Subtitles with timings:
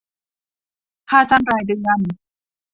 [1.09, 1.99] ค่าจ้างรายเดือน